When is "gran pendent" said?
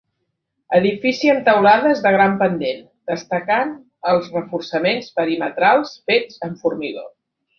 2.15-2.81